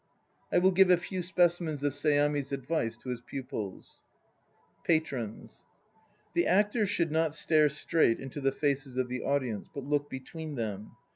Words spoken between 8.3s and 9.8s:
the faces of the audience,